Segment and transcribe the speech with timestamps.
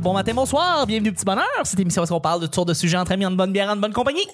[0.00, 1.44] bonjour, bon matin, bonsoir, bienvenue au Petit Bonheur.
[1.64, 3.76] Cette émission où qu'on parle de sortes de sujets entre amis, en bonne bière, en
[3.76, 4.26] bonne compagnie?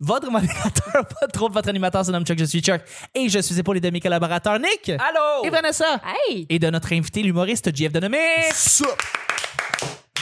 [0.00, 2.80] Votre modérateur, pas trop votre animateur, se nomme Chuck, je suis Chuck.
[3.14, 5.44] Et je suis épaulé de mes collaborateurs Nick Allô?
[5.44, 6.00] et Vanessa.
[6.28, 6.46] Hey!
[6.48, 8.18] Et de notre invité, l'humoriste JF Denomé.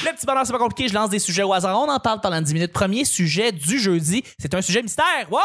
[0.04, 1.78] Le petit bonheur, c'est pas compliqué, je lance des sujets au hasard.
[1.80, 2.72] On en parle pendant 10 minutes.
[2.72, 5.04] Premier sujet du jeudi, c'est un sujet mystère.
[5.30, 5.40] Wow!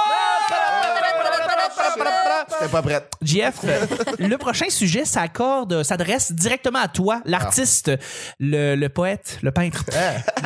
[2.60, 3.12] T'es pas prête.
[3.22, 3.86] JF, euh,
[4.20, 7.92] le prochain sujet s'accorde, s'adresse directement à toi, l'artiste,
[8.40, 9.84] le, le poète, le peintre,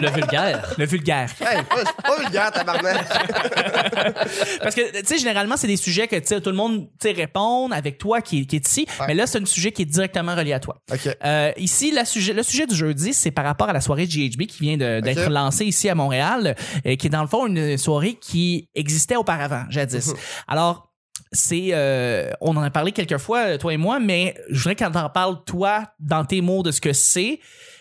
[0.02, 0.74] Le vulgaire.
[0.78, 1.30] le vulgaire.
[1.42, 3.06] Hey, pas, pas vulgaire, tabarnak.
[4.62, 7.08] Parce que, tu sais, généralement, c'est des sujets que, tu sais, tout le monde, tu
[7.08, 8.86] sais, répond avec toi qui, qui est ici.
[9.00, 9.08] Ouais.
[9.08, 10.78] Mais là, c'est un sujet qui est directement relié à toi.
[10.92, 11.10] OK.
[11.24, 14.46] Euh, ici, la sujet, le sujet du jeudi, c'est par rapport à la soirée GHB
[14.48, 18.16] qui vient d'être lancée ici à Montréal, et qui est dans le fond une soirée
[18.16, 20.08] qui existait auparavant, jadis.
[20.08, 20.16] Mhm.
[20.48, 20.92] Alors,
[21.32, 24.94] c'est, euh, on en a parlé quelques fois, toi et moi, mais je voudrais qu'on
[25.00, 27.40] en parle, toi, dans tes mots de ce que c'est,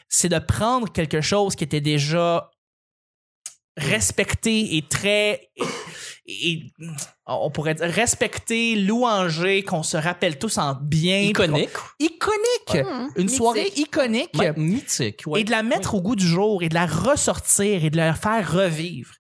[0.08, 2.50] c'est de prendre quelque chose qui était déjà
[3.76, 5.64] respecté et très et-
[6.26, 6.72] et-
[7.26, 11.70] on pourrait dire respecté, louangé, qu'on se rappelle tous en bien, Iconique.
[11.98, 13.08] iconique, Mmh.
[13.16, 13.36] une mythique.
[13.36, 15.22] soirée iconique mythique.
[15.26, 15.40] ouais.
[15.40, 18.14] et de la mettre au goût du jour et de la ressortir et de la
[18.14, 19.12] faire revivre.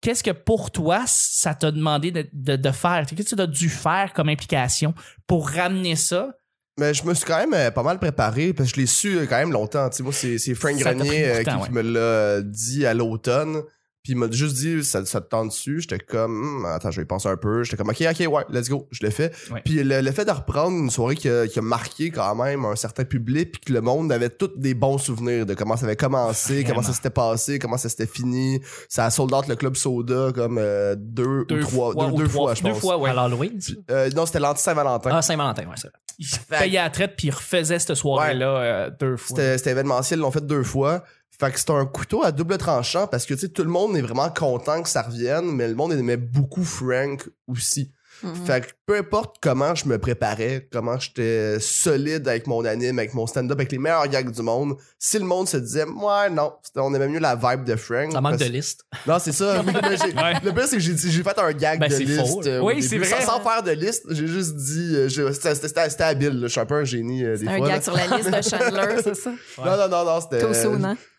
[0.00, 3.04] Qu'est-ce que pour toi ça t'a demandé de, de, de faire?
[3.06, 4.94] Qu'est-ce que tu as dû faire comme implication
[5.26, 6.30] pour ramener ça?
[6.78, 9.18] Mais je me suis quand même euh, pas mal préparé parce que je l'ai su
[9.18, 9.90] euh, quand même longtemps.
[9.90, 13.62] Tu sais, moi, c'est, c'est Frank Ça Grenier euh, qui me l'a dit à l'automne.
[14.02, 15.80] Puis il m'a juste dit, ça, ça te tente dessus.
[15.82, 17.62] J'étais comme, Hmm, attends, je vais y penser un peu.
[17.64, 18.88] J'étais comme, ok, ok, ouais, let's go.
[18.90, 19.30] Je l'ai fait.
[19.50, 19.60] Ouais.
[19.62, 22.64] Puis le, le fait de reprendre une soirée qui a, qui a marqué quand même
[22.64, 25.84] un certain public, puis que le monde avait tous des bons souvenirs de comment ça
[25.84, 26.68] avait commencé, Vraiment.
[26.76, 28.60] comment ça s'était passé, comment ça s'était fini.
[28.88, 32.28] Ça a sold out le club soda comme euh, deux, ou trois, deux, ou deux
[32.28, 32.80] trois- fois, je deux pense.
[32.80, 33.10] fois, ouais.
[33.10, 33.58] À l'Halloween.
[33.90, 35.10] Euh, non, c'était l'anti-Saint-Valentin.
[35.12, 35.88] Ah, Saint-Valentin, ouais, ça.
[36.18, 39.36] Il payait à la traite puis il refaisait cette soirée-là euh, deux fois.
[39.36, 41.02] C'était c'était événementiel, ils l'ont fait deux fois.
[41.40, 43.96] Fait que c'est un couteau à double tranchant parce que tu sais, tout le monde
[43.96, 47.90] est vraiment content que ça revienne, mais le monde aimait beaucoup Frank aussi.
[48.22, 48.34] Mhm.
[48.44, 53.14] Fait que peu importe comment je me préparais, comment j'étais solide avec mon anime, avec
[53.14, 56.52] mon stand-up, avec les meilleurs gags du monde, si le monde se disait, ouais, non,
[56.76, 58.12] on aimait mieux la vibe de Frank.
[58.12, 58.84] Ça manque parce- de liste.
[59.06, 59.62] Non, c'est ça.
[59.62, 60.34] Ouais.
[60.44, 62.26] Le pire, c'est que j'ai fait un gag Ben, de liste.
[62.26, 62.42] faux.
[62.46, 63.06] euh, Oui, c'est vrai.
[63.08, 66.40] Sans, sans faire de liste, j'ai juste dit, euh, c'était habile.
[66.40, 66.46] là.
[66.46, 67.68] Je suis un peu un génie euh, des Un fois.
[67.68, 67.74] là.
[67.74, 69.30] gag sur la liste de Chandler, c'est ça?
[69.64, 70.40] Non, non, non, non, c'était.
[70.42, 70.52] Too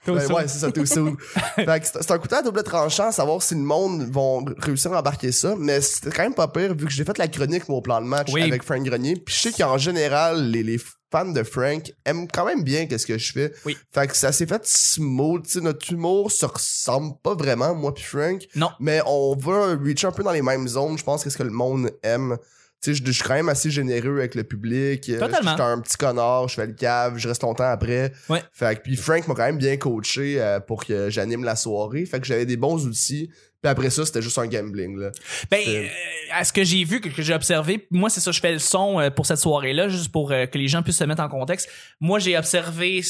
[0.05, 1.15] Too Ouais, c'est ça, soon.
[1.55, 4.91] fait que c'est un couteau à double tranchant à savoir si le monde vont réussir
[4.93, 7.69] à embarquer ça, mais c'était quand même pas pire vu que j'ai fait la chronique
[7.69, 8.41] au plan de match Oui.
[8.41, 9.15] avec Frank Grenier.
[9.15, 10.79] Puis je sais qu'en général, les, les
[11.11, 13.53] fans de Frank aiment quand même bien qu'est-ce que je fais.
[13.65, 13.77] Oui.
[13.93, 17.93] Fait que ça s'est fait smooth, tu sais, notre humour se ressemble pas vraiment, moi
[17.93, 18.41] puis Frank.
[18.55, 18.69] Non.
[18.79, 21.49] Mais on va reach un peu dans les mêmes zones, je pense, qu'est-ce que le
[21.51, 22.37] monde aime.
[22.81, 25.07] Sais, je je suis quand même assez généreux avec le public.
[25.09, 25.51] Euh, Totalement.
[25.51, 28.11] Je suis un petit connard, je fais le cave, je reste longtemps après.
[28.27, 28.41] Ouais.
[28.51, 32.05] Fait que puis Frank m'a quand même bien coaché euh, pour que j'anime la soirée.
[32.05, 33.29] Fait que j'avais des bons outils.
[33.61, 35.11] Puis après ça, c'était juste un gambling là.
[35.51, 35.87] Ben, euh,
[36.31, 38.59] à ce que j'ai vu, que, que j'ai observé, moi, c'est ça, je fais le
[38.59, 41.69] son euh, pour cette soirée-là, juste pour que les gens puissent se mettre en contexte.
[41.99, 43.03] Moi, j'ai observé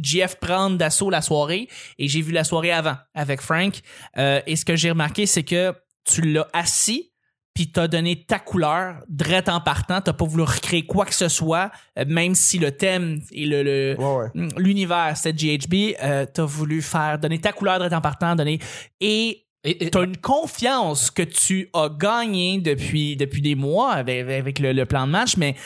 [0.00, 1.68] JF prendre d'assaut la soirée
[1.98, 3.80] et j'ai vu la soirée avant avec Frank.
[4.16, 5.74] Euh, et ce que j'ai remarqué, c'est que
[6.04, 7.12] tu l'as assis
[7.58, 11.26] puis t'as donné ta couleur, drette en partant, t'as pas voulu recréer quoi que ce
[11.26, 14.26] soit, euh, même si le thème et le, Ouais, ouais.
[14.32, 18.60] Mm, l'univers c'était GHB, euh, t'as voulu faire donner ta couleur drette en partant, donner
[19.00, 19.44] et
[19.90, 24.86] t'as une confiance que tu as gagné depuis, depuis des mois avec, avec le, le
[24.86, 25.56] plan de match, mais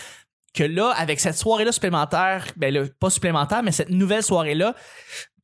[0.54, 4.74] que là, avec cette soirée-là supplémentaire, ben là, pas supplémentaire, mais cette nouvelle soirée-là,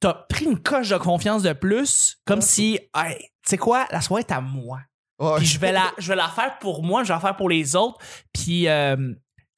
[0.00, 4.00] t'as pris une coche de confiance de plus, comme si, hey, tu sais quoi, la
[4.00, 4.80] soirée est à moi.
[5.18, 5.36] Ouais.
[5.38, 7.48] Puis je vais la, je vais la faire pour moi, je vais la faire pour
[7.48, 7.98] les autres.
[8.32, 8.96] Puis euh,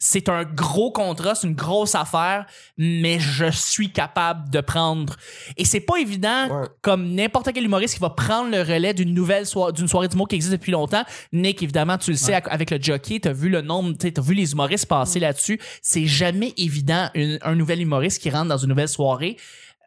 [0.02, 2.46] c'est un gros contrat, c'est une grosse affaire,
[2.78, 5.14] mais je suis capable de prendre.
[5.58, 6.66] Et c'est pas évident, Ouais.
[6.80, 10.26] comme n'importe quel humoriste qui va prendre le relais d'une nouvelle soirée, d'une soirée d'humour
[10.28, 11.04] qui existe depuis longtemps.
[11.34, 14.22] Nick, évidemment, tu le sais, avec le jockey, t'as vu le nombre, tu sais, t'as
[14.22, 15.60] vu les humoristes passer là-dessus.
[15.82, 19.36] C'est jamais évident une- un nouvel humoriste qui rentre dans une nouvelle soirée.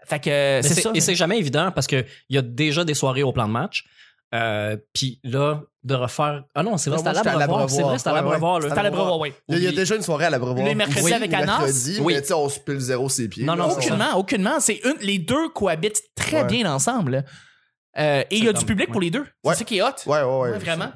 [0.06, 0.92] Fait que c'est- ça.
[0.94, 3.54] Et c'est jamais évident parce que il y a déjà des soirées au plan de
[3.54, 3.86] match.
[4.34, 6.44] Euh, puis là, de refaire.
[6.56, 7.70] Ah non, c'est vrai, c'était à l'Abreuvoir.
[7.70, 8.26] C'est vrai, c'était à Ouais, ouais.
[8.26, 8.60] l'Abreuvoir.
[8.60, 8.70] là.
[8.70, 9.34] C'était T'as à brevet, oui.
[9.50, 10.66] Il y, a, déjà une soirée à la Brevoire.
[10.66, 11.60] Les mercredis Oui, avec le Anas.
[11.60, 12.14] mercredi, Oui.
[12.16, 13.44] mais tu sais, on se pile zéro ses pieds.
[13.44, 13.70] Non, non.
[13.70, 14.60] Aucunement, aucunement.
[14.60, 16.48] C'est une, les deux cohabitent très Ouais.
[16.48, 17.24] bien ensemble.
[18.00, 19.26] Euh, et il y a du public comme- pour les deux.
[19.44, 19.54] Ouais.
[19.54, 19.88] C'est ça qui est hot.
[20.08, 20.50] Ouais, ouais, ouais.
[20.52, 20.92] Ouais, vraiment.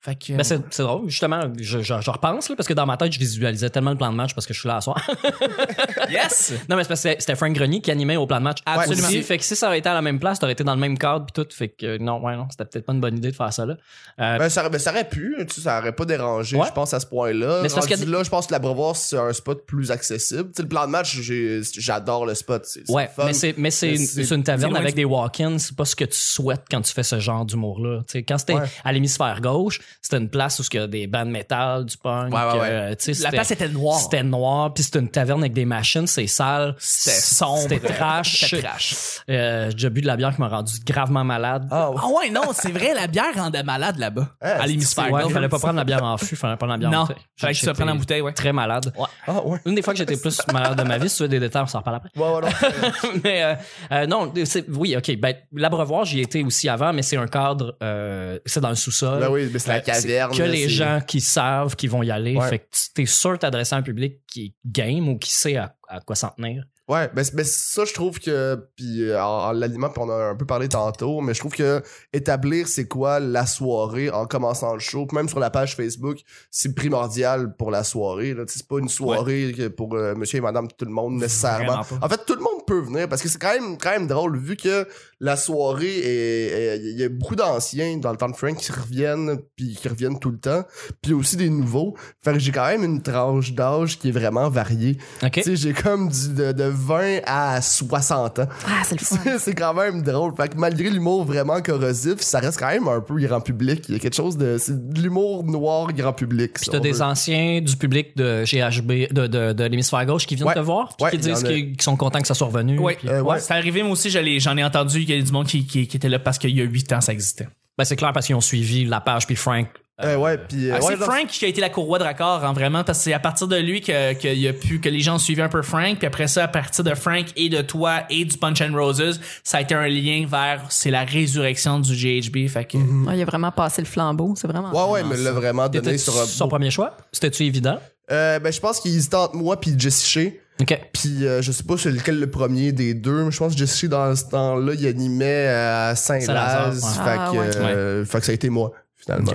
[0.00, 2.86] Fait que, Ben, c'est c'est drôle, justement, je, je, je repense, là, parce que dans
[2.86, 4.80] ma tête, je visualisais tellement le plan de match parce que je suis là à
[4.80, 4.96] soir.
[6.10, 6.52] yes!
[6.68, 8.58] non, mais c'est parce que c'était Frank Grenier qui animait au plan de match.
[8.64, 9.08] Absolument.
[9.08, 9.22] Aussi.
[9.22, 10.98] Fait que si ça avait été à la même place, t'aurais été dans le même
[10.98, 11.46] cadre pis tout.
[11.52, 13.66] Fait que euh, non, ouais, non, c'était peut-être pas une bonne idée de faire ça
[13.66, 13.74] là.
[14.20, 16.66] Euh, Ben, ça, aurait- ben, ça aurait pu, tu sais, ça aurait pas dérangé, Ouais.
[16.68, 17.60] je pense, à ce point-là.
[17.62, 20.44] Mais parce a là, je pense que l'Abreuvoir, c'est un spot plus accessible.
[20.50, 22.62] Tu sais, le plan de match, j'ai- j'adore le spot.
[22.64, 23.24] C'est c'est ouais, fun.
[23.26, 25.76] mais c'est mais c'est Mais une, c'est- c'est une taverne avec du- des walk-ins, c'est
[25.76, 27.98] pas ce que tu souhaites quand tu fais ce genre d'humour là.
[28.06, 28.68] Tu sais, quand c'était Ouais.
[28.84, 32.32] à l'hémisphère gauche, c'était une place où il y a des bandes métal, du punk,
[32.34, 32.68] Ouais, ouais, ouais.
[32.70, 33.98] euh, La place était noire.
[33.98, 37.58] C'était noir, puis c'était une taverne avec des machines, c'est sale, C'était sombre.
[37.68, 38.46] c'était trash.
[38.46, 38.94] C'était trash.
[39.30, 41.66] Euh, j'ai déjà bu de la bière qui m'a rendu gravement malade.
[41.70, 41.96] Ah, ouais.
[42.02, 44.28] Ah ouais, non, c'est vrai, la bière rendait malade là-bas.
[44.40, 46.92] À l'hémisphère Ouais, fallait pas prendre la bière en fût, fallait prendre la bière en
[46.92, 47.16] Non, bouteille.
[47.36, 48.32] fallait que tu te J'étais prennes en bouteille, ouais.
[48.32, 48.92] Très malade.
[49.26, 49.58] Ah, ouais.
[49.66, 51.62] Une des fois que j'étais plus malade de ma vie, si tu veux des détails,
[51.62, 52.10] on s'en reparle après.
[52.16, 53.54] Ouais, ouais, mais euh,
[53.92, 54.32] euh, non,
[54.68, 55.16] oui, ok.
[55.18, 59.20] Ben, l'abreuvoir, j'y étais aussi avant, mais c'est un cadre, euh, c'est dans le sous-sol.
[59.20, 60.36] Ben oui, mais c'est la caverne.
[60.36, 62.36] que les gens qui savent qui vont y aller.
[62.36, 62.48] Ouais.
[62.48, 62.64] Fait que
[62.94, 66.16] t'es sûr t'adresser à un public qui est game ou qui sait à, à quoi
[66.16, 66.64] s'en tenir.
[66.88, 68.56] Ouais, ben, c'est- ben, ça, je trouve que.
[68.74, 71.52] Puis euh, en, en l'aliment, puis on a un peu parlé tantôt, mais je trouve
[71.52, 71.82] que
[72.14, 76.16] établir c'est quoi la soirée en commençant le show, puis même sur la page Facebook,
[76.50, 78.32] c'est primordial pour la soirée.
[78.32, 78.44] Là.
[78.46, 81.80] C'est pas une soirée pour euh, monsieur et madame tout le monde nécessairement.
[82.00, 84.38] En fait, tout le monde peut venir parce que c'est quand même, quand même drôle
[84.38, 84.86] vu que
[85.20, 86.76] la soirée est.
[86.76, 89.88] est- Il y a beaucoup d'anciens dans le temps de Frank qui reviennent, puis qui
[89.88, 90.62] reviennent tout le temps,
[91.02, 91.96] puis aussi des nouveaux.
[92.22, 94.98] Fait que j'ai quand même une tranche d'âge qui est vraiment variée.
[95.22, 95.30] OK?
[95.32, 98.48] Tu sais, j'ai comme du, de, de 20 à 60 ans.
[98.66, 99.16] Ah, c'est le fun.
[99.38, 100.34] C'est- quand même drôle.
[100.36, 103.84] Fait que malgré l'humour vraiment corrosif, ça reste quand même un peu grand public.
[103.88, 104.56] Il y a quelque chose de.
[104.58, 106.52] C'est de l'humour noir grand public.
[106.54, 107.02] Puis si t'as des veut.
[107.02, 110.54] anciens du public de GHB, de, de, de l'hémisphère gauche qui viennent Ouais.
[110.54, 112.76] te voir, Ouais, qui disent qu'ils sont contents que ça soit revenu.
[112.98, 113.40] Puis- Euh, ouais.
[113.40, 115.96] C'est arrivé, moi aussi, j'en ai entendu qu'il y a du monde qui, qui, qui
[115.96, 117.48] était là parce qu'il y a 8 ans, ça existait.
[117.76, 119.68] Ben, c'est clair parce qu'ils ont suivi la page puis Frank.
[120.00, 120.68] Euh, ouais, puis.
[120.70, 122.98] euh, Ah, ouais, c'est Frank qui a été la courroie de raccord, hein, vraiment, parce
[122.98, 125.42] que c'est à partir de lui que, y a pu, que les gens ont suivi
[125.42, 128.36] un peu Frank, puis après ça, à partir de Frank et de toi et du
[128.38, 132.64] Punch and Roses, ça a été un lien vers, c'est la résurrection du GHB, fait
[132.64, 132.78] que,
[133.08, 134.34] Ah, il a vraiment passé le flambeau.
[134.36, 134.70] C'est vraiment.
[134.70, 136.26] Ouais, ouais, mais l'a vraiment donné sur un.
[136.26, 136.96] son premier choix?
[137.10, 137.80] C'était-tu évident?
[138.12, 140.30] Euh, ben, je pense qu'il hésitait entre moi puis Jesse Shea.
[140.60, 140.80] OK.
[140.92, 143.58] Puis euh, je sais pas c'est lequel le premier des deux, mais je pense que
[143.58, 146.82] Jesse Shea, dans ce temps-là, il animait à Saint-Laz.
[146.84, 146.90] ouais.
[146.90, 147.50] Fait, Ah, que, ouais.
[147.56, 149.32] euh, fait que ça a été moi, finalement.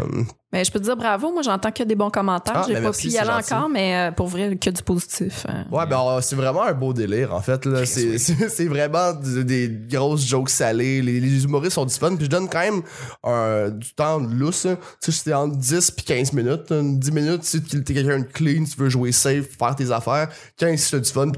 [0.53, 1.33] Mais je peux te dire bravo.
[1.33, 2.53] Moi, j'entends que des bons commentaires.
[2.57, 3.53] Ah, J'ai ben pas pu y c'est aller gentil.
[3.53, 5.45] encore, mais euh, pour vrai, que du positif.
[5.49, 5.63] euh.
[5.75, 7.65] Ouais, ben c'est vraiment un beau délire en fait.
[7.65, 7.85] là.
[7.85, 11.01] C'est c'est- c'est vraiment des grosses jokes salées.
[11.01, 12.15] Les, les humoristes sont du fun.
[12.15, 12.81] Puis je donne quand même
[13.23, 14.65] un, du temps de lousse.
[14.67, 14.77] hein.
[15.01, 16.71] Tu sais, c'était entre 10 puis 15 minutes.
[16.71, 16.83] hein.
[16.83, 20.29] 10 minutes, si tu t'es quelqu'un de clean, tu veux jouer safe, faire tes affaires.
[20.57, 21.31] 15 si t'as du fun.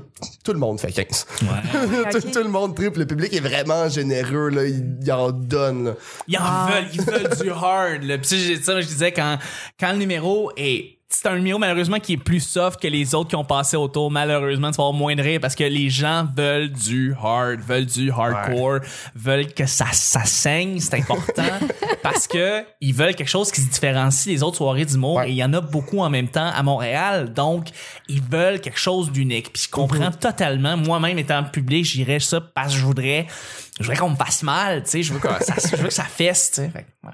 [0.44, 1.25] Tout le monde fait 15.
[1.39, 1.45] tout,
[2.17, 2.31] ok.
[2.31, 3.00] tout le monde triple.
[3.00, 4.50] Le public est vraiment généreux.
[4.50, 4.65] Là.
[4.65, 5.85] Il, il en donne.
[5.85, 5.94] là.
[6.27, 6.69] ils en Ah.
[6.71, 8.17] veulent, ils veulent du hard, là.
[8.17, 9.38] Puis ça, je disais, quand,
[9.80, 13.30] quand le numéro est, c'est un numéro malheureusement qui est plus soft que les autres
[13.30, 14.10] qui ont passé autour.
[14.12, 17.86] Malheureusement, tu vas avoir moins de rire parce que les gens veulent du hard, veulent
[17.86, 18.80] du hardcore,
[19.16, 21.44] veulent que ça, ça saigne, c'est important
[22.04, 25.30] parce que ils veulent quelque chose qui se différencie des autres soirées d'humour Ouais.
[25.30, 27.31] et il y en a beaucoup en même temps à Montréal.
[27.31, 27.68] Donc,
[28.10, 29.54] ils veulent quelque chose d'unique.
[29.54, 30.75] Puis je comprends totalement.
[30.75, 33.28] Moi-même étant public, j'irais ça parce que je voudrais,
[33.80, 35.94] je voudrais qu'on me fasse mal, tu sais, je veux que ça, je veux que
[35.94, 36.69] ça fesse, tu sais.
[36.69, 37.08] Fait que,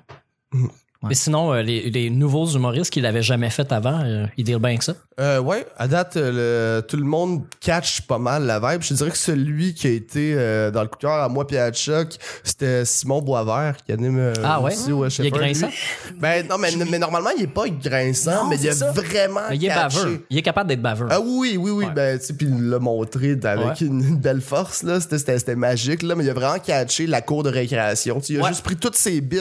[0.57, 0.69] ouais.
[1.03, 4.59] Mais sinon, euh, les, les nouveaux humoristes qui l'avaient jamais fait avant, euh, ils dealent
[4.59, 4.93] bien que ça.
[5.21, 8.81] Euh, ouais, à date, euh, le- tout le monde catch pas mal la vibe.
[8.81, 11.29] Je te dirais que celui qui a été euh, dans le coup de cœur à
[11.29, 14.73] moi puis à Chuck, c'était Simon Boisvert qui anime euh, Ah ouais?
[14.73, 15.67] aussi au Il est grinçant?
[15.67, 16.15] lui.
[16.19, 18.91] Ben non, mais, mais normalement, il est pas grinçant, Non, mais il a ça.
[18.93, 19.97] vraiment Mais il est catché.
[19.99, 20.25] baveux.
[20.31, 21.07] Il est capable d'être baveux.
[21.11, 21.91] Ah oui, oui, oui, Ouais.
[21.93, 23.73] ben tu sais, puis il l'a montré avec Ouais.
[23.87, 27.49] une, belle force là, c'était magique là, mais il a vraiment catché la cour de
[27.49, 28.19] récréation.
[28.21, 29.39] Tu sais, il a juste pris toutes ces bits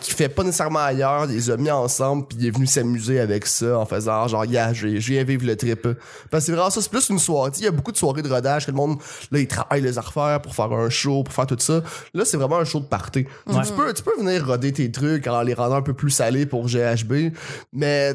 [0.00, 3.18] qu'il fait pas nécessairement ailleurs, il les a mis ensemble, puis il est venu s'amuser
[3.18, 5.82] avec ça en faisant genre yeah, je viens- vivre le trip.
[6.30, 7.50] Parce que c'est vraiment ça, c'est plus une soirée.
[7.58, 8.98] Il y a beaucoup de soirées de rodage que le monde
[9.30, 11.82] là il travaille les affaires pour faire un show, pour faire tout ça.
[12.14, 13.26] Là, c'est vraiment un show de party.
[13.46, 13.62] Ouais.
[13.66, 16.46] Tu peux tu peux venir roder tes trucs en les rendant un peu plus salés
[16.46, 17.32] pour GHB,
[17.72, 18.14] mais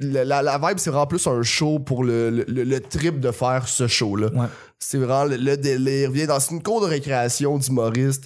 [0.00, 3.20] la, la, la vibe c'est vraiment plus un show pour le, le, le- le trip
[3.20, 4.28] de faire ce show là.
[4.32, 4.46] Ouais.
[4.78, 6.10] C'est vraiment le, le délire.
[6.10, 8.24] Viens dans une cour de récréation d'humoristes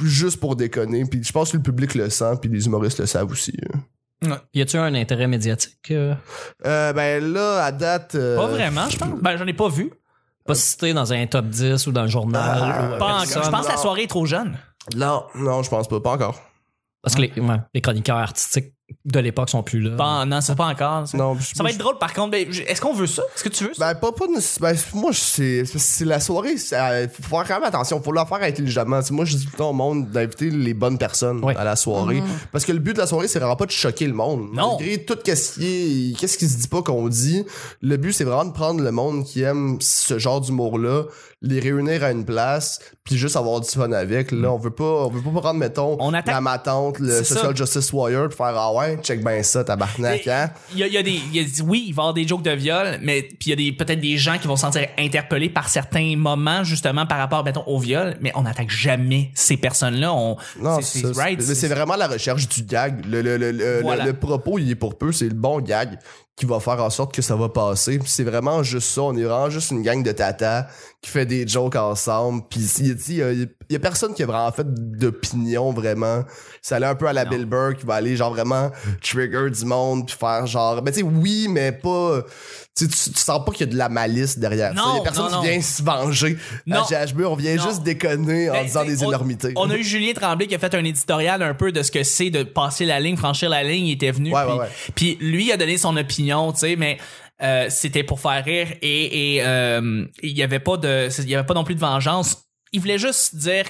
[0.00, 1.04] juste pour déconner.
[1.06, 3.54] Puis je pense que le public le sent, puis les humoristes le savent aussi.
[3.74, 3.78] hein.
[4.52, 5.90] Y a-tu un intérêt médiatique?
[5.90, 6.14] euh,
[6.66, 8.14] Euh, ben là, à date...
[8.16, 9.20] euh, Pas vraiment, je pense.
[9.20, 9.92] Ben, j'en ai pas vu.
[10.46, 12.94] pas cité dans un top 10 ou dans le journal?
[12.94, 13.44] Ou, Pas encore.
[13.44, 14.58] Je pense que la soirée est trop jeune.
[14.96, 16.00] Non, non, je pense pas.
[16.00, 16.40] Pas encore.
[17.02, 19.96] Parce que les, ouais, les chroniqueurs artistiques de l'époque sont plus là.
[19.96, 21.06] Pas- non, c'est pas encore.
[21.06, 22.30] Ça, Non, ça va être drôle par contre.
[22.32, 23.22] mais Est-ce qu'on veut ça?
[23.34, 23.92] Est-ce que tu veux ça?
[23.92, 24.26] Ben, pas, pas
[24.60, 28.42] ben, moi, c'est, c'est la soirée, il faut faire quand même attention, faut la faire
[28.42, 29.00] intelligemment.
[29.10, 32.22] Moi, je dis tout le temps au monde d'inviter les bonnes personnes à la soirée.
[32.52, 34.48] Parce que le but de la soirée, c'est vraiment pas de choquer le monde.
[34.52, 34.76] Non.
[34.78, 35.66] Malgré tout qu'est-ce qui
[36.12, 37.44] est, qu'est-ce qui se dit pas qu'on dit,
[37.80, 41.04] le but, c'est vraiment de prendre le monde qui aime ce genre d'humour-là,
[41.42, 44.30] les réunir à une place, puis juste avoir du fun avec.
[44.32, 47.46] Là, on veut pas, on veut pas prendre, mettons, On attaque- la matante, le social
[47.46, 47.54] ça.
[47.54, 50.50] justice warrior, puis faire, ah ouais, check ben ça, tabarnak, hein.
[50.72, 52.28] Il y a, il y a des, y a- oui, il va y avoir des
[52.28, 54.62] jokes de viol, mais puis il y a des, peut-être des gens qui vont se
[54.62, 59.30] sentir interpellés par certains moments, justement, par rapport, mettons, au viol, mais on n'attaque jamais
[59.34, 60.12] ces personnes-là.
[60.12, 61.38] On, Non, c'est, right.
[61.38, 63.04] mais c'est vraiment la recherche du gag.
[63.06, 64.04] Le, le, le, Voilà.
[64.04, 65.98] le- le propos, il est pour peu, c'est le bon gag
[66.38, 67.98] qui va faire en sorte que ça va passer.
[67.98, 69.02] Puis c'est vraiment juste ça.
[69.02, 70.68] On est vraiment juste une gang de tata
[71.02, 72.42] qui fait des jokes ensemble.
[72.48, 74.66] Puis il y, y a- personne qui a vraiment fait
[74.98, 76.22] d'opinion, vraiment.
[76.62, 78.70] Ça allait un peu à la Bill Burr qui va aller genre vraiment
[79.02, 80.80] trigger du monde puis faire genre...
[80.82, 82.22] Ben tu sais, oui, mais pas...
[82.76, 84.74] Tu, sens pas qu'il y a de la malice derrière ça.
[84.80, 86.82] Non, Il y a personne non, qui vient se venger Non.
[86.82, 87.22] à GHB.
[87.22, 89.52] On vient juste déconner en Ben, disant des on- énormités.
[89.56, 92.04] On a eu Julien Tremblay qui a fait un éditorial un peu de ce que
[92.04, 93.86] c'est de passer la ligne, franchir la ligne.
[93.86, 94.32] Il était venu.
[94.32, 94.68] Ouais, puis, ouais, ouais.
[94.94, 96.98] puis lui il a donné son opinion, tu sais, mais
[97.42, 101.34] euh, c'était pour faire rire et, et euh, il y avait pas de, il y
[101.34, 102.44] avait pas non plus de vengeance.
[102.72, 103.64] Il voulait juste dire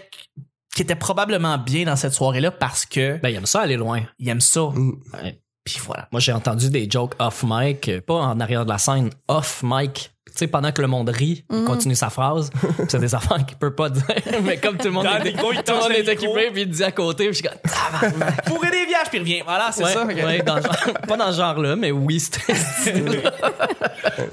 [0.74, 4.02] qu'il était probablement bien dans cette soirée-là parce que Ben, il aime ça aller loin.
[4.18, 4.60] il aime ça.
[4.72, 5.02] Mm.
[5.14, 5.40] Ouais.
[5.64, 6.08] Puis voilà.
[6.12, 10.10] Moi, j'ai entendu des jokes off mic, pas en arrière de la scène, off mic.
[10.38, 12.50] Tu sais, pendant que le monde rit, il continue sa phrase.
[12.88, 14.04] C'est des affaires qu'il peut pas dire.
[14.44, 16.84] Mais comme tout le monde est, micro, il tout le monde est puis il dit
[16.84, 17.58] à côté, puis je suis comme.
[18.46, 19.42] Fourrer des viages puis il revient.
[19.44, 20.06] Voilà, c'est Ouais, ça.
[20.06, 20.76] ouais, dans le genre-
[21.08, 22.52] pas dans ce genre-là, mais oui, c'était.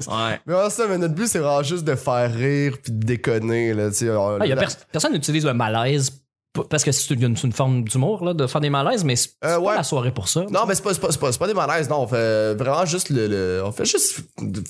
[0.06, 0.40] Ouais.
[0.46, 3.74] Mais ouais, ça, mais notre but, c'est vraiment juste de faire rire puis de déconner,
[3.74, 4.10] là, tu sais.
[4.10, 6.10] on- Ah, y a la- pers- personne n'utilise le malaise
[6.64, 9.76] parce que c'est une, forme d'humour, là, de faire des malaises, mais c'est Euh, pas
[9.76, 10.44] la soirée pour ça.
[10.50, 12.00] Non, mais c'est pas, c'est pas, c'est pas, des malaises, non.
[12.02, 13.26] On fait vraiment juste le.
[13.28, 14.20] le- on fait juste.
[14.38, 14.62] Tu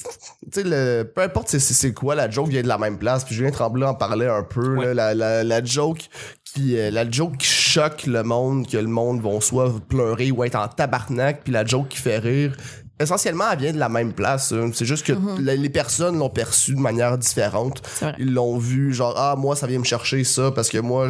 [0.52, 3.24] sais, le, peu importe c'est, quoi, la joke vient de la même place.
[3.24, 6.08] Puis Julien Tremblay en parlait un peu, là, la, la, la joke
[6.44, 6.78] qui.
[6.78, 10.56] euh, la joke qui choque le monde, que le monde vont soit pleurer ou être
[10.56, 12.56] en tabarnak, puis la joke qui fait rire.
[12.98, 14.52] Essentiellement, elle vient de la même place.
[14.52, 14.70] hein.
[14.72, 17.82] C'est juste que la- les personnes l'ont perçue de manière différente.
[18.18, 21.06] Ils l'ont vu, genre, ah, moi, ça vient me chercher ça parce que moi,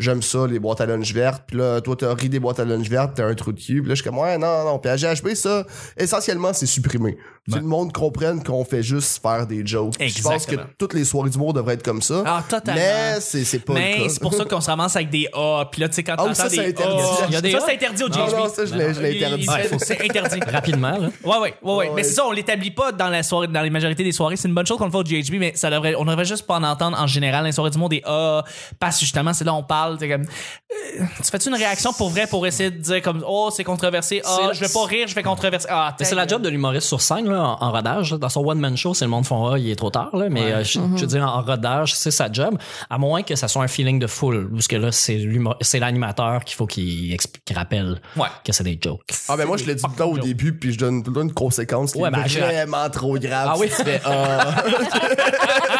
[0.00, 1.44] j'aime ça, les boîtes à lunch vertes.
[1.46, 3.80] Puis là, toi, t'as ri des boîtes à lunch vertes, t'as un trou de cul.
[3.80, 4.78] Puis là, je suis comme, ouais, non, non.
[4.78, 5.64] Puis à GHB, ça,
[5.96, 7.16] essentiellement, c'est supprimé.
[7.50, 9.94] Tout le monde comprenne qu'on fait juste faire des jokes.
[9.98, 12.22] Je pense que toutes les soirées d'humour devraient être comme ça.
[12.26, 12.78] Ah, totalement.
[12.78, 14.08] Mais c'est pas le Mais cas.
[14.10, 15.64] c'est pour ça qu'on se ramasse avec des A.
[15.72, 17.02] Puis là, tu sais, quand Ah ça, des c'est interdit.
[17.02, 18.36] A, Il y a des ça, c'est interdit au Non, JHB.
[18.36, 19.46] non, ça, je l'ai interdit.
[19.78, 20.40] C'est interdit.
[20.46, 21.08] Rapidement, là.
[21.28, 24.04] Ouais, ouais, ouais, Mais c'est ça, on l'établit pas dans la soirée, dans les majorités
[24.04, 24.36] des soirées.
[24.36, 26.46] C'est une bonne chose qu'on le fait au GHB, mais ça devrait, on devrait juste
[26.46, 28.42] pas en entendre en général les soirées du monde des A.
[28.80, 32.10] Parce que justement, c'est là on parle, t'es comme, euh, tu fais-tu une réaction pour
[32.10, 35.14] vrai pour essayer de dire comme, oh, c'est controversé, ah, je vais pas rire, je
[35.14, 38.12] vais controverser, ah, c'est la job de l'humoriste sur scène, là, en, en rodage.
[38.12, 38.18] là.
[38.18, 40.52] Dans son one-man show, c'est le monde font Ah, il est trop tard, là, mais
[40.52, 42.56] euh, je, je veux dire, en rodage, c'est sa job.
[42.90, 46.56] À moins que ça soit un feeling de foule, parce que là, c'est l'animateur qu'il
[46.56, 47.16] faut qu'il
[47.54, 48.26] rappelle Ouais.
[48.44, 49.10] que c'est des jokes.
[49.28, 51.10] Ah, ben moi, je l'ai dit tout le temps au début, puis je donne tout
[51.22, 53.48] une conséquence qui Ouais, est à- vraiment trop grave.
[53.52, 53.68] Ah oui?
[53.68, 54.64] Tu fais, ah.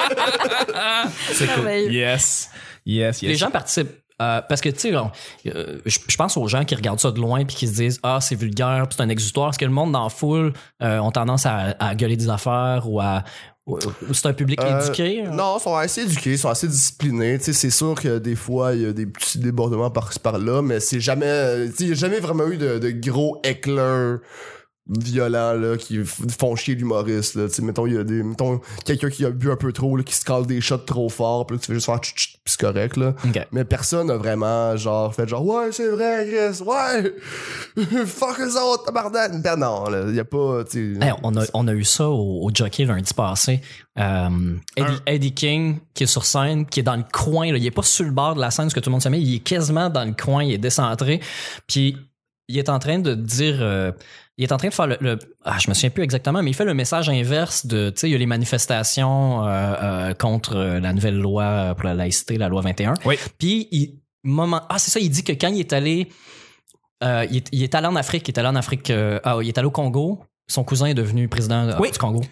[1.41, 1.91] Merveilleux.
[1.93, 2.51] Yes.
[2.87, 3.31] Yes, yes.
[3.31, 3.91] Les gens participent.
[4.21, 7.45] euh, parce que, tu sais, euh, je pense aux gens qui regardent ça de loin
[7.45, 9.49] puis qui se disent Ah, c'est vulgaire, puis c'est un exutoire.
[9.49, 10.53] Parce que le monde dans la foule
[10.83, 13.23] euh, ont tendance à, à gueuler des affaires ou à.
[13.67, 13.79] ou-
[14.09, 15.25] ou c'est un public Euh, éduqué.
[15.27, 15.31] hein?
[15.33, 17.39] Non, ils sont assez éduqués, ils sont assez disciplinés.
[17.39, 20.63] Tu sais, c'est sûr que des fois, il y a des petits débordements par-ci par-là,
[20.63, 21.67] mais c'est jamais.
[21.67, 24.19] tu sais, Il n'y a jamais vraiment eu de, de gros éclairs
[24.89, 27.35] violents là, qui font chier l'humoriste.
[27.35, 27.47] là.
[27.63, 28.23] Mettons, il y a des.
[28.23, 31.09] Mettons, quelqu'un qui a bu un peu trop, là, qui se cale des shots trop
[31.09, 32.97] fort, puis là, tu fais juste faire tchut, tchut, puis c'est correct.
[32.97, 33.15] Là.
[33.53, 37.15] Mais personne a vraiment genre fait genre ouais c'est vrai Chris ouais
[38.07, 41.73] fuck eux autres tabarnak Ben non là y a pas Hey, on, a, on a
[41.73, 43.61] eu ça au, au jockey lundi passé.
[43.99, 47.51] Euh, Eddie, Eddie King qui est sur scène, qui est dans le coin.
[47.51, 47.59] Là.
[47.59, 49.21] Il est pas sur le bord de la scène, ce que tout le monde savait.
[49.21, 50.45] Il est quasiment dans le coin.
[50.45, 51.21] Il est décentré.
[51.67, 51.97] Puis
[52.49, 53.59] il est en train de dire.
[53.61, 53.93] euh,
[54.37, 56.51] il est en train de faire le, le- ah, je me souviens plus exactement, mais
[56.51, 60.15] il fait le message inverse de, tu sais, il y a les manifestations euh, euh,
[60.15, 62.95] contre la nouvelle loi pour la laïcité, la loi 21.
[63.05, 63.17] Oui.
[63.39, 66.09] Puis il moment, ah c'est ça, il dit que quand il est allé,
[67.03, 69.49] il, est, il est allé en Afrique, il est allé en Afrique, euh, ah, il
[69.49, 70.21] est allé au Congo.
[70.51, 71.91] Son cousin est devenu président euh, Oui.
[71.91, 72.23] du Congo.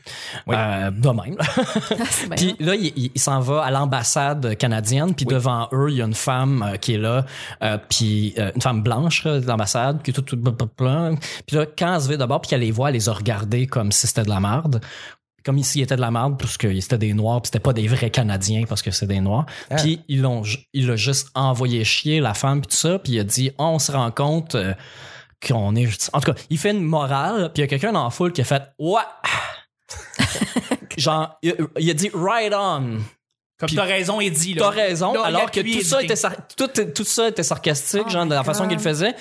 [0.47, 0.57] Oui.
[0.59, 1.37] Euh, de même.
[2.29, 2.37] Bien.
[2.37, 6.03] Puis là, il, il- il s'en va à l'ambassade canadienne, puis devant eux, il y
[6.03, 7.27] a une femme euh, qui est là,
[7.63, 10.01] euh, puis euh, une femme blanche là, de l'ambassade,
[10.33, 11.11] bla, bla, bla.
[11.47, 13.67] Puis là, quand elle se vit d'abord, puis qu'elle les voit, elle les a regardés
[13.67, 14.81] comme si c'était de la merde.
[15.45, 17.87] Comme s'il était de la merde, parce que c'était des Noirs, puis c'était pas des
[17.87, 19.45] vrais Canadiens, parce que c'est des Noirs.
[19.77, 20.43] Puis ils l'ont,
[20.73, 23.65] il a juste envoyé chier la femme, puis tout ça, puis il a dit, Ah,
[23.65, 24.57] on se rend compte...
[25.47, 26.11] qu'on est.
[26.13, 28.33] En tout cas, il fait une morale, puis il y a quelqu'un dans la foule
[28.33, 29.03] qui a fait Ouais!
[30.97, 32.99] Genre, il, il a dit right on.
[33.59, 34.53] Comme Puis- t'as raison, Eddie.
[34.53, 34.65] là.
[34.65, 36.15] T'as raison, Là, il alors que tout ça, était
[36.59, 39.15] tout, tout ça était sarcastique, Oh genre, de la façon qu'il le faisait.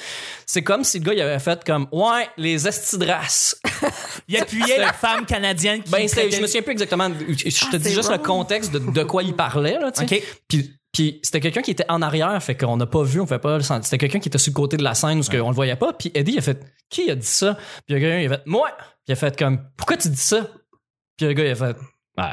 [0.46, 3.58] C'est comme si le gars, il avait fait comme, ouais, les esti de race.
[4.28, 7.08] Il appuyait la femme canadienne qui Ben, je me souviens plus exactement.
[7.10, 10.18] Je te Ah, dis juste le contexte de, de quoi il parlait, là, tu sais.
[10.18, 10.24] OK.
[10.50, 13.38] Puis, puis c'était quelqu'un qui était en arrière, fait qu'on n'a pas vu, on fait
[13.38, 13.64] pas le.
[13.64, 15.76] C'était quelqu'un qui était sur le côté de la scène où ce qu'on le voyait
[15.76, 15.92] pas.
[15.92, 17.56] Puis Eddie, il a fait, qui a dit ça?
[17.56, 18.70] Puis il y a quelqu'un, il a fait, moi!
[18.78, 20.48] Puis il a fait comme, pourquoi tu dis ça?
[21.18, 21.76] Puis le gars, il a fait,
[22.16, 22.32] ben,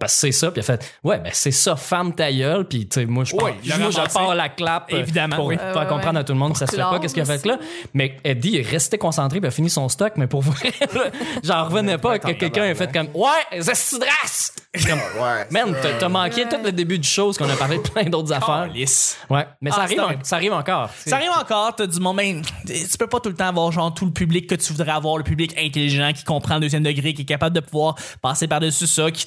[0.00, 0.50] parce que c'est ça.
[0.50, 2.66] Puis il a fait, ouais, ben c'est ça, femme ta gueule.
[2.66, 4.92] Puis tu sais, moi, je Ouais, moi, je pars la clap.
[4.92, 5.56] euh, Évidemment, Pour oui.
[5.58, 6.20] faire Ouais, ouais, comprendre ouais.
[6.20, 7.58] à tout le monde que ça se fait pas, qu'est-ce qu'il a fait là.
[7.94, 10.14] Mais Eddie est resté concentré, puis a fini son stock.
[10.16, 11.10] Mais pour vrai, là,
[11.44, 14.54] j'en revenais pas que quelqu'un ait fait comme, ouais, race!
[14.86, 15.46] Comme, Ouais.
[15.50, 18.32] Man, t'as- manqué tout le début du show, parce qu'on a parlé de plein d'autres
[18.32, 18.66] affaires.
[18.72, 19.16] Lisse.
[19.30, 20.90] Ouais, mais ça Ah, arrive, un- ça arrive encore.
[21.06, 23.92] Ça arrive encore, t'as du monde, ben, tu peux pas tout le temps avoir genre
[23.92, 27.14] tout le public que tu voudrais avoir, le public intelligent qui comprend le deuxième degré,
[27.14, 29.24] qui est capable de pouvoir passer par-dessus ça, qui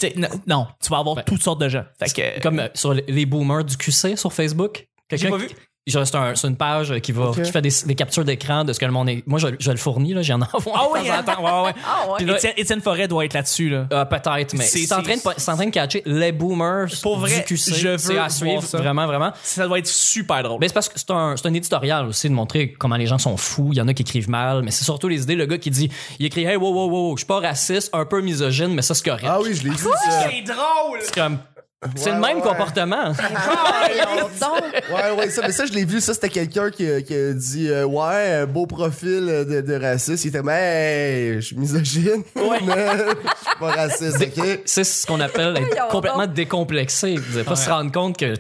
[0.47, 1.83] non, tu vas avoir toutes sortes de gens.
[1.99, 4.87] Fait que, Comme euh, sur les- boomers du QC sur Facebook?
[5.09, 5.37] Qui- genre,
[5.87, 8.79] C'est un- c'est une page qui, va, qui fait des, des captures d'écran de ce
[8.79, 9.23] que le monde est.
[9.25, 10.73] Moi, je, je le fournis, là, j'en envoie.
[10.75, 11.73] Ah oui, attends, ouais, ouais.
[11.85, 12.13] Ah ouais.
[12.17, 13.87] Puis là, Étienne, Étienne Forêt doit être là-dessus, là.
[13.91, 15.21] Euh, Peut-être, mais C'est- c'est en, train de-
[15.51, 17.73] en train de catcher les boomers Pour vrai, du QC.
[17.73, 18.77] je veux C'est à voir suivre, ça.
[18.77, 19.31] vraiment, vraiment.
[19.41, 20.59] Ça doit être super drôle.
[20.61, 23.17] Mais c'est parce que c'est un, c'est un éditorial aussi de montrer comment les gens
[23.17, 23.69] sont fous.
[23.71, 25.35] Il y en a qui écrivent mal, mais c'est surtout les idées.
[25.35, 28.05] Le gars qui dit, il écrit, hey, wow, wow, wow, je suis pas raciste, un
[28.05, 29.25] peu misogyne, mais ça c'est correct.
[29.27, 30.29] Ah oui, je l'ai vu, ça.
[30.29, 30.99] c'est drôle!
[31.01, 31.39] C'est comme,
[31.95, 32.43] c'est Ouais, le même ouais.
[32.43, 33.11] comportement.
[34.91, 36.01] Ouais, ouais, ça, mais ça, je l'ai vu.
[36.01, 39.73] Ça, c'était quelqu'un qui, a- qui a dit, euh, ouais, un beau profil de, de
[39.81, 40.25] raciste.
[40.25, 42.23] Il était, mais, hey, je suis misogyne.
[42.35, 44.61] mais je suis pas raciste, ok?
[44.65, 47.15] C'est ce qu'on appelle être complètement décomplexé.
[47.15, 48.33] Vous n'allez pas se rendre compte que,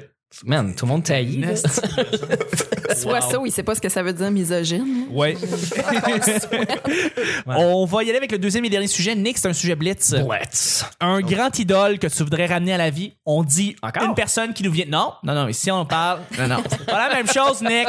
[0.45, 1.43] man, tout le monde taillit.
[2.95, 5.05] Soit ça ou il sait pas ce que ça veut dire misogyne.
[5.11, 5.35] Ouais.
[7.47, 9.13] On va y aller avec le deuxième et dernier sujet.
[9.15, 10.13] Nick, c'est un sujet blitz.
[10.13, 10.85] Blitz.
[11.01, 13.13] Un grand idole que tu voudrais ramener à la vie.
[13.25, 14.03] On dit Encore?
[14.03, 14.85] une personne qui nous vient.
[14.87, 15.47] Non, non, non.
[15.47, 16.21] Ici, on parle.
[16.39, 16.63] Non, non.
[16.69, 17.87] C'est pas la même chose, Nick.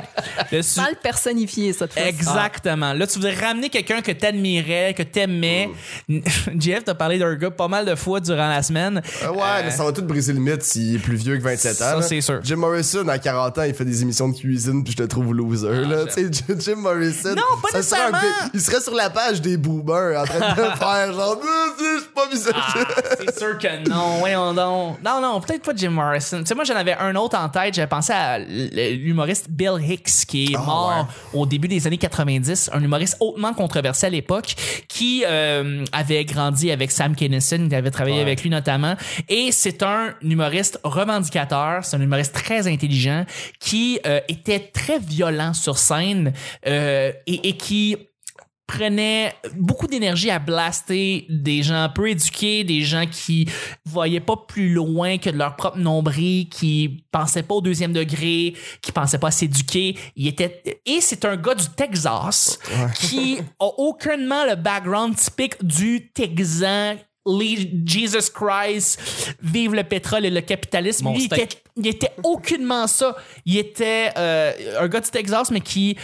[0.50, 2.92] Le su- Mal personnifié, fois Exactement.
[2.92, 5.70] Là, tu voudrais ramener quelqu'un que t'admirais, que t'aimais.
[6.58, 9.00] Jeff, t'as parlé d'un gars pas mal de fois durant la semaine.
[9.22, 11.72] Euh, ouais, mais ça va tout briser le mythe s'il est plus vieux que 27
[11.82, 11.84] ans.
[12.00, 12.31] Ça, c'est sûr.
[12.42, 15.34] Jim Morrison, à 40 ans, il fait des émissions de cuisine, puis je te trouve
[15.34, 15.84] loser.
[15.84, 16.06] là.
[16.06, 17.30] Tu sais, Jim Morrison.
[17.34, 18.50] Non, pas ça serait un nécessairement.
[18.54, 22.08] il serait sur la page des boomers en train de faire genre, Ah, je suis
[22.14, 22.52] pas misogyne.
[22.56, 24.98] Ah, c'est sûr que non, voyons donc.
[25.04, 26.40] Non, non, peut-être pas Jim Morrison.
[26.40, 27.74] Tu sais, moi, j'en avais un autre en tête.
[27.74, 32.70] J'avais pensé à l'humoriste Bill Hicks, qui est Ah, mort au début des années 90.
[32.72, 34.54] Un humoriste hautement controversé à l'époque,
[34.88, 38.22] qui euh, avait grandi avec Sam Kinison, qui avait travaillé Ouais.
[38.22, 38.94] avec lui notamment.
[39.28, 43.24] Et c'est un humoriste revendicateur, c'est un humoriste très intelligent,
[43.58, 46.32] qui euh, était très violent sur scène
[46.66, 47.96] euh, et, et qui
[48.66, 53.46] prenait beaucoup d'énergie à blaster des gens peu éduqués, des gens qui
[53.84, 58.54] voyaient pas plus loin que de leur propre nombril, qui pensaient pas au deuxième degré,
[58.80, 59.96] qui pensaient pas à s'éduquer.
[60.16, 62.58] Il était et c'est un gars du Texas
[62.94, 66.96] qui a aucunement le background typique du Texan.
[67.24, 71.04] Lead Jesus Christ, vive le pétrole et le capitalisme.
[71.04, 71.40] Mon Lui, il steak.
[71.40, 73.16] était, il était aucunement ça.
[73.44, 75.96] Il était euh, un gars du Texas, mais qui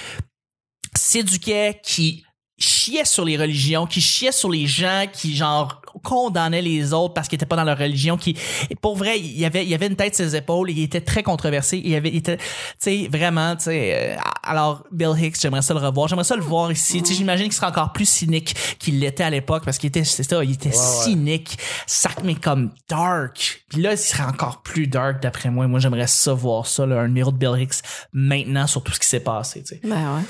[0.94, 2.24] s'éduquait, qui
[2.58, 7.26] chiait sur les religions, qui chiait sur les gens qui genre condamnaient les autres parce
[7.26, 8.36] qu'ils étaient pas dans leur religion, qui
[8.70, 10.82] et pour vrai, il y avait il y avait une tête sur ses épaules, il
[10.82, 12.44] était très controversé, il y avait il était tu
[12.78, 16.42] sais vraiment tu sais euh, alors Bill Hicks, j'aimerais ça le revoir, j'aimerais ça le
[16.42, 19.78] voir ici, tu sais j'imagine qu'il serait encore plus cynique qu'il l'était à l'époque parce
[19.78, 23.64] qu'il était c'est ça, il était cynique, ça mais comme dark.
[23.68, 25.66] Puis là, il serait encore plus dark d'après moi.
[25.66, 29.00] Moi, j'aimerais ça voir ça là, un numéro de Bill Hicks maintenant sur tout ce
[29.00, 29.80] qui s'est passé, tu sais.
[29.84, 30.22] Ben ouais.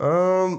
[0.00, 0.56] Euh,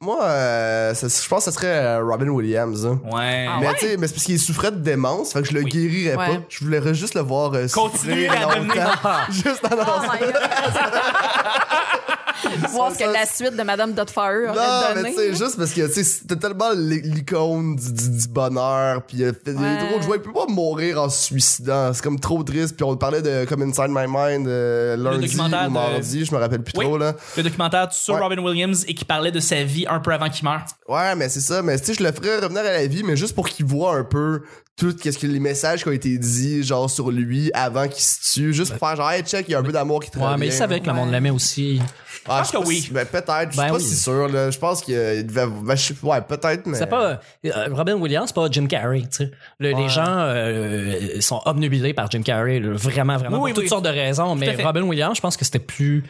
[0.00, 2.86] moi, euh, ça- je pense que ce serait euh, Robin Williams.
[2.86, 3.00] hein.
[3.04, 3.46] Ouais.
[3.48, 3.74] Ah mais ouais?
[3.78, 6.26] tu sais, mais c'est parce qu'il souffrait de démence, fait que je le guérirais Ouais.
[6.36, 6.42] pas.
[6.48, 9.18] Je voulais juste le voir euh, Continuer souffrir à devenir- longtemps.
[9.30, 10.34] juste en Oh my god.
[12.70, 15.14] Voir ce que la suite de Madame Dotfire Non, aurait mais donné.
[15.14, 19.22] tu sais, juste parce que tu sais, c'était tellement l'icône du, du- du bonheur, puis
[19.24, 19.88] euh, il y a Ouais.
[19.88, 20.16] trop de joie.
[20.16, 21.92] Il peut pas mourir en se suicidant.
[21.92, 22.76] C'est comme trop triste.
[22.76, 26.38] Puis on parlait de comme Inside My Mind euh, lundi ou de- mardi, je me
[26.40, 26.84] rappelle plus Oui.
[26.84, 27.14] trop là.
[27.36, 28.20] le documentaire sur Ouais.
[28.20, 30.64] Robin Williams et qui parlait de sa vie un peu avant qu'il meure.
[30.88, 31.62] Ouais, mais c'est ça.
[31.62, 33.96] Mais tu sais, je le ferais revenir à la vie, mais juste pour qu'il voit
[33.96, 34.42] un peu
[34.76, 38.32] tout qu'est-ce que les messages qui ont été dits genre sur lui avant qu'il se
[38.32, 40.18] tue juste pour faire genre hey check il y a un peu d'amour qui te
[40.18, 40.36] Ouais, revient.
[40.38, 41.80] mais il savait que le monde l'aimait aussi.
[42.28, 42.88] Ah, pense sais que oui.
[42.92, 43.82] ben, peut-être je suis Ben pas oui.
[43.82, 44.94] si sûr là je pense qu'il
[45.26, 49.02] devait ben, je ouais peut-être mais C'est pas euh, Robin Williams, c'est pas Jim Carrey.
[49.02, 49.30] Tu sais.
[49.58, 53.52] Le- Les gens euh, sont obnubilés par Jim Carrey, là, vraiment, vraiment, Oui, pour oui,
[53.54, 53.68] toutes oui.
[53.68, 54.34] sortes de raisons.
[54.34, 54.54] Mais.
[54.62, 56.04] Robin Williams, je pense que c'était plus,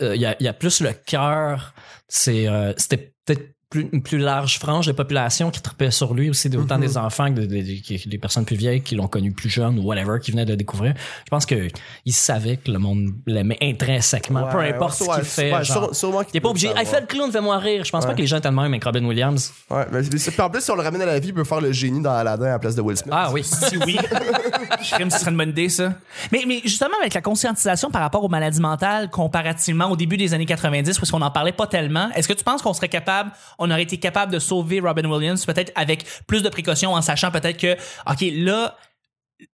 [0.00, 1.74] euh, il y, a, il y a plus le cœur.
[2.08, 6.30] C'est, euh, c'était peut-être plus, une plus large frange de population qui tripait sur lui
[6.30, 9.32] aussi, autant des enfants que des, des- des- des personnes plus vieilles qui l'ont connu
[9.32, 10.94] plus jeune ou whatever, qui venaient de le découvrir.
[11.24, 11.68] Je pense que
[12.04, 15.52] il savait que le monde l'aimait intrinsèquement, peu importe ouais, ce qu'il ouais, fait.
[15.54, 15.84] ouais, genre.
[15.86, 16.68] sûre- sûrement qu'il il est pas obligé.
[16.76, 17.84] Hey, fais le clown, fais-moi rire.
[17.84, 19.52] Je pense pas que les gens étaient le même avec Robin Williams.
[19.70, 20.00] ouais mais
[20.40, 22.12] en plus si on le ramène à la vie il peut faire le génie dans
[22.14, 23.42] Aladdin à la place de Will Smith Ah oui.
[23.44, 23.96] Si oui.
[24.82, 25.94] Je crème, ce serait une bonne idée, ça.
[26.32, 30.34] Mais, mais justement, avec la conscientisation par rapport aux maladies mentales, comparativement au début des
[30.34, 33.30] années 90, parce qu'on n'en parlait pas tellement, est-ce que tu penses qu'on serait capable,
[33.62, 37.30] on aurait été capable de sauver Robin Williams, peut-être avec plus de précautions, en sachant
[37.30, 37.74] peut-être que,
[38.10, 38.76] OK, là,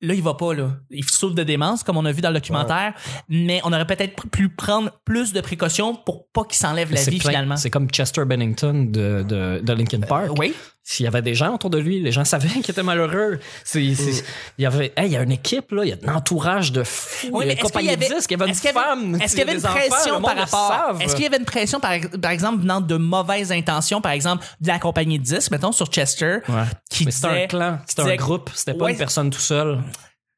[0.02, 0.72] là, il va pas, là.
[0.90, 2.92] Il souffre de démence, comme on a vu dans le documentaire,
[3.28, 7.18] mais on aurait peut-être pu prendre plus de précautions pour pas qu'il s'enlève la vie,
[7.18, 7.56] plein- finalement.
[7.56, 10.30] C'est comme Chester Bennington de, de, de Linkin Park.
[10.38, 10.54] Oui.
[10.90, 13.38] S'il y avait des gens autour de lui, les gens savaient qu'il était malheureux.
[13.62, 14.24] C'est, c'est-
[14.56, 16.72] il y avait, hey, il y a une équipe, là, il y a un entourage
[16.72, 17.28] de fous.
[17.30, 18.78] Oui, mais est-ce qu'il y avait, de disques, il y avait une est-ce qu'il y
[18.78, 19.14] avait- femme.
[19.20, 20.98] Est-ce qu'il y avait une pression par rapport.
[21.02, 24.46] Est-ce qu'il y avait une pression par, par exemple venant de mauvaises intentions, par exemple
[24.62, 26.64] de la compagnie de disques, mettons sur Chester, Ouais.
[26.88, 28.92] qui Mais c'était un clan, c'était un groupe, c'était pas Ouais.
[28.92, 29.80] une personne tout seul.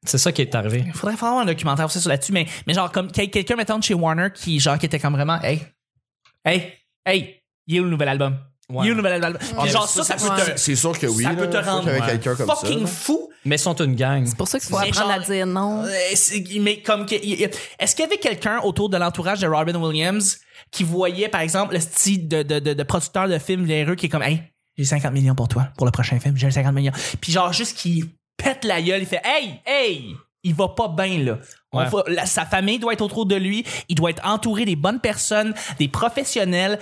[0.05, 0.83] C'est ça qui est arrivé.
[0.85, 3.77] Il faudrait faire un documentaire aussi sur là-dessus, mais mais genre comme quel- quelqu'un mettons
[3.79, 5.61] de chez Warner qui genre qui était comme vraiment, hey,
[6.43, 6.73] hey,
[7.05, 8.37] hey, il est où le nouvel album?
[8.79, 11.89] Puis genre ça, ça peut C'est- te c'est sûr que oui ça peut te rendre
[12.05, 12.55] quelqu'un comme ça.
[12.55, 13.29] Fucking fou.
[13.43, 14.23] Mais ils sont une gang.
[14.25, 15.83] C'est pour ça qu'il faut Mais apprendre genre- à dire non.
[15.83, 20.37] Euh, mais comme que, est-ce qu'il y avait quelqu'un autour de l'entourage de Robin Williams
[20.69, 24.05] qui voyait par exemple le style de, de, de, de producteur de films véreux qui
[24.05, 24.43] est comme hey
[24.77, 26.93] j'ai 50 millions pour toi pour le prochain film j'ai 50 millions.
[27.19, 28.05] Puis genre juste qui
[28.37, 31.39] pète la gueule il fait hey hey il va pas bien là.
[31.71, 31.87] On Ouais.
[31.89, 34.99] va- la- sa famille doit être autour de lui il doit être entouré des bonnes
[34.99, 36.79] personnes des professionnels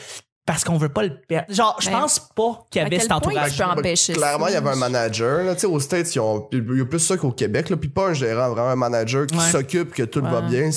[0.49, 3.11] parce qu'on veut pas le perdre genre je Mais pense pas qu'il y avait cet
[3.11, 5.43] entourage Clairement, il y avait un manager.
[5.43, 7.69] Là, tu sais, aux States, ils ont, il y a plus ça qu'au Québec.
[7.69, 10.71] Là, puis pas un gérant, vraiment un manager qui s'occupe que tout va bien.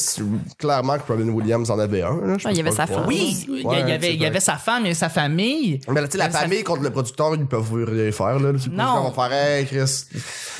[0.58, 2.20] Clairement que Robin Williams en avait un.
[2.20, 3.04] Là, il y avait sa femme.
[3.06, 6.18] oui il y avait il y sa femme et sa famille Mais là, tu sais,
[6.18, 8.38] la famille contre le producteur, ils peuvent rien faire.
[8.40, 8.52] Là.
[8.52, 8.58] Non.
[8.58, 10.04] producteur va faire Hey, Chris,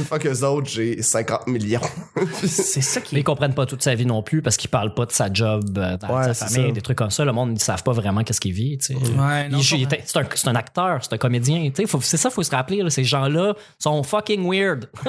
[0.05, 1.81] fuck eux autres, j'ai 50 millions.
[2.45, 4.95] c'est ça qui Mais ils comprennent pas toute sa vie non plus parce qu'ils parlent
[4.95, 7.25] pas de sa job, euh, de sa famille, des trucs comme ça.
[7.25, 9.02] Le monde, ils savent pas vraiment qu'est-ce qu'il vit, tu sais.
[9.09, 11.87] Ouais, Il- il c'est un, un acteur, c'est un comédien, tu sais.
[11.87, 14.91] faut- C'est ça, faut se rappeler, là, ces gens-là sont fucking weird.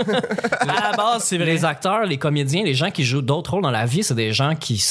[0.62, 3.64] à la base c'est vrai les acteurs, les comédiens, les gens qui jouent d'autres rôles
[3.64, 4.84] dans la vie, c'est des gens qui,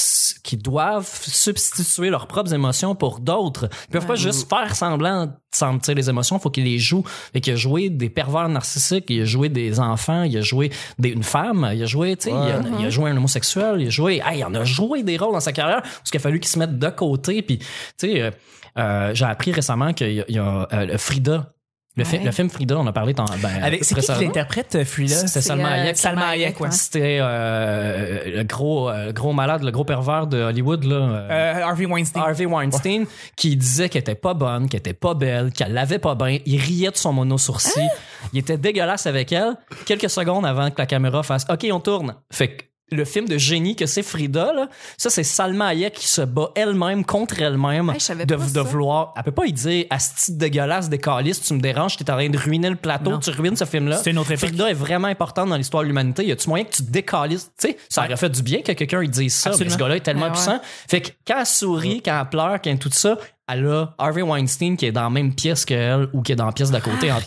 [0.43, 3.69] qui doivent substituer leurs propres émotions pour d'autres.
[3.89, 7.03] Ils peuvent pas juste faire semblant sentir les émotions, faut qu'ils les jouent.
[7.33, 10.71] Et qu'il a joué des pervers narcissiques, il a joué des enfants, il a joué
[10.99, 13.81] des, une femme, il a joué, tu sais, il, a, il a joué un homosexuel,
[13.81, 16.19] il a joué, hey, il en a joué des rôles dans sa carrière parce qu'il
[16.19, 17.41] a fallu qu'il se mette de côté.
[17.41, 17.65] Puis, tu
[17.97, 18.31] sais, euh,
[18.77, 21.53] euh, j'ai appris récemment qu'il y a, il y a, euh, Frida.
[21.95, 22.21] Le, Ouais.
[22.23, 25.13] le film Frida, on a parlé dans, ben, c'est qui qui l'interprète, euh, Frida?
[25.15, 25.97] C'était C'est, Salma euh, Hayek.
[25.97, 26.71] Salma Hayek, ouais.
[26.71, 30.95] C'était euh, le gros, gros malade, le gros pervers de Hollywood, là.
[30.95, 32.21] euh, Harvey Weinstein.
[32.23, 36.15] Harvey Weinstein, qui disait qu'elle était pas bonne, qu'elle était pas belle, qu'elle l'avait pas
[36.15, 36.39] bien.
[36.47, 37.87] Il riait de son mono-sourcil.
[38.33, 39.53] Il était dégueulasse avec elle.
[39.85, 42.15] Quelques secondes avant que la caméra fasse OK, on tourne.
[42.31, 44.67] Fait que le film de génie que c'est Frida, là,
[44.97, 48.43] ça, c'est Salma Hayek qui se bat elle-même contre elle-même Hey, je savais de, pas
[48.45, 49.13] de vouloir.
[49.17, 52.37] Elle peut pas y dire Asti dégueulasse, décaliste, tu me déranges, t'es en train de
[52.37, 53.19] ruiner le plateau, Non.
[53.19, 53.97] tu ruines ce film-là.
[53.97, 54.49] C'est une autre époque.
[54.49, 56.25] Frida est vraiment importante dans l'histoire de l'humanité.
[56.25, 57.51] Y a-tu moyen que tu te décalisses?
[57.59, 59.49] Tu sais, ça aurait fait du bien que quelqu'un dise ça.
[59.49, 59.69] Absolument.
[59.69, 60.33] Mais ce gars-là est tellement Ouais, ouais.
[60.33, 60.59] puissant.
[60.87, 63.17] Fait que quand elle sourit, quand elle pleure, quand tout ça,
[63.47, 66.45] elle a Harvey Weinstein qui est dans la même pièce qu'elle ou qui est dans
[66.45, 67.11] la pièce d'à côté.
[67.11, 67.19] En-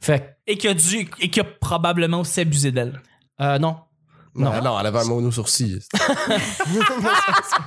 [0.00, 3.00] Fait Et qui a dû, et qui a probablement aussi abusé d'elle.
[3.40, 3.76] euh, non.
[4.40, 5.80] Non, non, elle avait un mono-sourcil.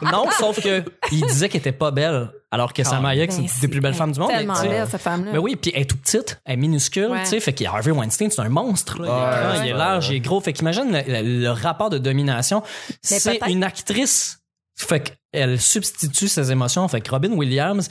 [0.01, 3.41] Non, sauf que il disait qu'elle était pas belle, alors que Salma Hayek, Ben, c'est
[3.55, 4.29] une des plus belles femmes du monde.
[4.31, 5.31] mais Tellement tu sais, belle, cette femme-là.
[5.33, 7.23] Mais oui, puis elle est toute petite, elle est minuscule, Ouais.
[7.23, 9.01] tu sais, fait que Harvey Weinstein, c'est un monstre.
[9.01, 9.07] Là.
[9.07, 10.41] Il est grand, ouais, il est large, il est gros.
[10.41, 12.63] Fait qu'imagine le, le- le rapport de domination.
[13.09, 14.39] Mais C'est une actrice.
[14.75, 16.87] Fait qu'elle substitue ses émotions.
[16.87, 17.89] Fait que Robin Williams,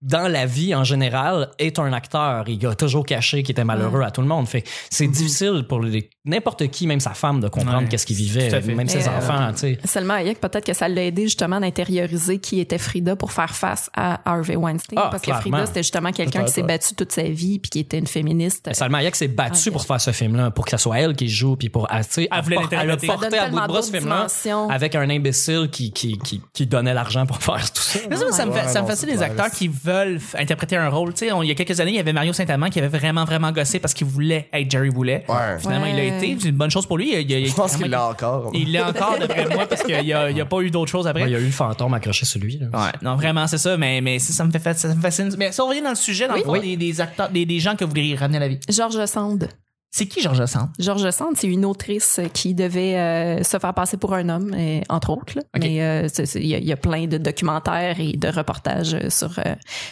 [0.00, 2.44] dans la vie en général, est un acteur.
[2.48, 4.46] Il a toujours caché qu'il était malheureux à tout le monde.
[4.46, 8.06] Fait que c'est difficile pour les- n'importe qui, même sa femme, de comprendre Ouais, qu'est-ce
[8.06, 9.78] qu'il vivait, même ses euh, enfants, tu sais.
[9.84, 13.90] Seulement Hayek, peut-être que ça l'a aidé justement d'intérioriser qui était Frida pour faire face
[13.94, 14.98] à Harvey Weinstein.
[15.00, 15.42] Ah, parce clairement.
[15.42, 18.06] que Frida, c'était justement quelqu'un qui s'est battu toute sa vie puis qui était une
[18.06, 18.68] féministe.
[18.72, 21.28] Salma Hayek s'est battue Ah, pour faire ce film-là, pour que ce soit elle qui
[21.28, 22.98] joue, puis pour, ah, tu sais, Elle elle a.
[22.98, 24.26] Ça porté à bout de bras ce film-là
[24.70, 27.98] avec un imbécile qui, qui, qui, qui donnait l'argent pour faire tout ça.
[28.08, 31.12] Mais ça, ça me, ça me fascine les acteurs qui veulent interpréter un rôle.
[31.14, 32.88] Tu sais, on- il y a quelques années, il y avait Mario Saint-Amand qui avait
[32.98, 35.24] vraiment, vraiment gossé parce qu'il voulait être Jerry Boulet.
[35.28, 35.58] Ouais.
[35.58, 36.36] Finalement, il l'a été.
[36.40, 37.12] C'est une bonne chose pour lui.
[37.12, 38.50] Il, il- il- Je pense qu'il l'a encore.
[38.54, 41.22] Il l'est encore, d'après moi, parce qu'il n'y a, pas eu d'autre chose après.
[41.22, 42.58] Ouais, il y a eu le fantôme accroché sur lui.
[42.58, 42.66] là.
[42.72, 45.34] Ouais, non, vraiment, c'est ça, mais, mais ça, ça me fait fa- ça me fascine.
[45.38, 47.58] Mais si on revient dans le sujet, dans le fond, des, des acteurs, des, des
[47.60, 48.60] gens que vous voulez ramener à la vie.
[48.68, 49.48] Georges Sand.
[49.90, 50.68] C'est qui Georges Sand?
[50.78, 54.82] Georges Sand, c'est une autrice qui devait euh, se faire passer pour un homme, et,
[54.90, 55.32] entre autres.
[55.36, 55.42] là.
[55.58, 59.08] Mais euh, il y, a- il y a plein de documentaires et de reportages euh,
[59.10, 59.30] sur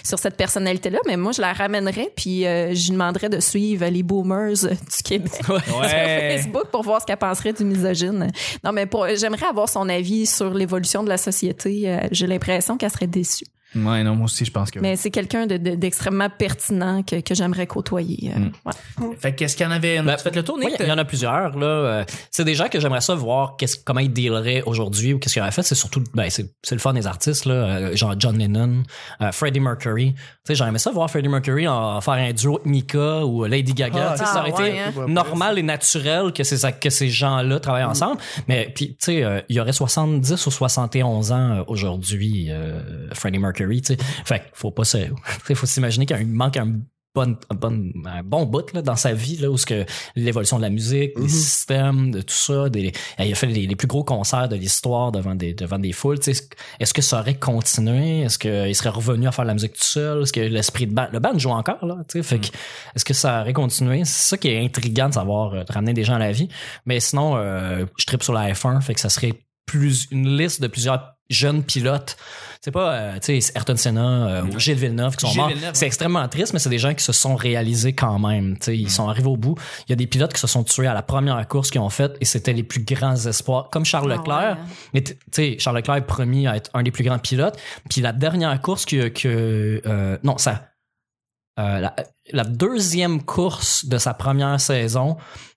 [0.04, 0.98] sur cette personnalité-là.
[1.06, 5.32] Mais moi, je la ramènerais, puis je lui demanderais de suivre les boomers du Québec
[5.44, 8.30] sur Facebook pour voir ce qu'elle penserait du misogyne.
[8.64, 11.98] Non, mais j'aimerais avoir son avis sur l'évolution de la société.
[12.12, 13.46] J'ai l'impression qu'elle serait déçue.
[13.74, 14.78] Ouais, non, moi aussi, je pense que.
[14.78, 18.32] Mais c'est quelqu'un de- de- d'extrêmement pertinent que, que j'aimerais côtoyer.
[18.34, 18.70] euh,
[19.04, 19.16] ouais.
[19.18, 20.00] Fait que, qu'est-ce qu'il y en avait?
[20.02, 21.58] Ben, tu fait le tour, Oui, il y en a plusieurs.
[21.58, 21.66] Là.
[21.66, 25.34] Euh, c'est des gens que j'aimerais ça voir qu'est-ce, comment ils dealeraient aujourd'hui ou qu'est-ce
[25.34, 25.62] qu'ils auraient fait.
[25.62, 28.82] C'est surtout, ben, c'est, le fun des artistes, là, euh, genre John Lennon,
[29.20, 30.14] euh, Freddie Mercury.
[30.14, 33.44] Tu sais, j'aimerais ça voir Freddie Mercury en, en faire un duo avec Mika ou
[33.44, 34.10] Lady Gaga.
[34.12, 35.06] Ah, Tu sais, ça aurait ah, été hein.
[35.08, 38.20] normal et naturel que ces, que ces gens-là travaillent ensemble.
[38.48, 43.38] Mais puis, tu sais, euh, il y aurait 70 ou 71 ans aujourd'hui, euh, Freddie
[43.38, 43.55] Mercury.
[43.64, 44.98] Tu sais, fait qu'il faut pas se,
[45.54, 46.80] faut s'imaginer qu'il manque un
[47.16, 50.62] bon, bon, un bon bout là, dans sa vie là, où ce que l'évolution de
[50.62, 54.04] la musique, des systèmes, de tout ça, des, il a fait les, les plus gros
[54.04, 56.18] concerts de l'histoire devant des devant des foules.
[56.26, 58.20] Est-ce que ça aurait continué?
[58.20, 60.22] Est-ce qu'il serait revenu à faire la musique tout seul?
[60.22, 62.48] Est-ce que l'esprit de band, le band joue encore là Fait que
[62.94, 64.04] est-ce que ça aurait continué?
[64.04, 66.48] C'est ça qui est intriguant de savoir euh, de ramener des gens à la vie.
[66.84, 69.32] Mais sinon, euh, je tripe sur la F1, fait que ça serait
[69.64, 72.16] plus une liste de plusieurs jeunes pilotes.
[72.60, 75.70] C'est pas, euh, tu sais, Ayrton Senna euh, ou Gilles Villeneuve qui sont Gilles morts.
[75.72, 75.86] C'est ouais.
[75.86, 78.56] extrêmement triste, mais c'est des gens qui se sont réalisés quand même.
[78.58, 79.54] Tu sais, ils sont arrivés au bout.
[79.86, 81.90] Il y a des pilotes qui se sont tués à la première course qu'ils ont
[81.90, 83.68] faite et c'était les plus grands espoirs.
[83.70, 84.56] Comme Charles Ah Leclerc.
[84.56, 84.62] ouais.
[84.94, 87.56] Mais t- tu sais, Charles Leclerc est promis à être un des plus grands pilotes.
[87.88, 90.68] Puis la dernière course que, que euh, non, ça,
[91.58, 91.94] euh, la,
[92.32, 95.16] la deuxième course de sa première saison,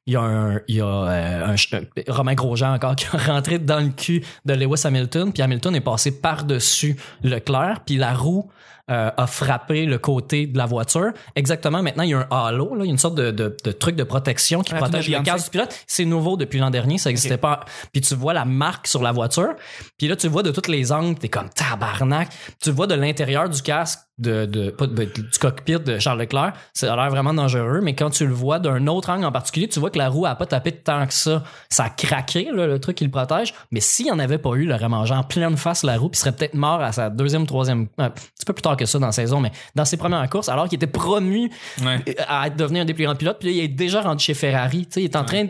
[0.09, 3.25] il y a un, il y a euh, un euh, Romain Grosjean encore qui est
[3.27, 8.15] rentré dans le cul de Lewis Hamilton, puis Hamilton est passé par-dessus Leclerc, puis la
[8.15, 8.49] roue
[8.89, 11.11] euh, a frappé le côté de la voiture.
[11.35, 13.55] Exactement, maintenant il y a un halo, là, il y a une sorte de, de,
[13.63, 15.77] de truc de protection qui protège le casque du pilote.
[15.85, 17.59] C'est nouveau depuis l'an dernier, ça n'existait pas.
[17.91, 19.53] Puis tu vois la marque sur la voiture,
[19.99, 22.29] puis là tu vois de tous les angles, t'es comme tabarnak.
[22.59, 26.53] Tu vois de l'intérieur du casque de, de, pas de- du cockpit de Charles Leclerc,
[26.73, 29.67] ça a l'air vraiment dangereux, mais quand tu le vois d'un autre angle en particulier,
[29.67, 31.43] tu vois que la roue a pas tapé tant que ça.
[31.69, 33.53] Ça a craqué, là, le truc qui le protège.
[33.71, 36.09] Mais s'il n'y en avait pas eu, il aurait mangé en pleine face la roue,
[36.09, 38.77] puis il serait peut-être mort à sa deuxième, troisième, euh, un petit peu plus tard
[38.77, 41.49] que ça dans la saison, mais dans ses premières courses, alors qu'il était promu
[41.83, 42.03] Ouais.
[42.27, 44.33] à être devenu un des plus grands pilotes, puis là, il est déjà rendu chez
[44.33, 44.85] Ferrari.
[44.85, 45.49] Tu sais, il est en train de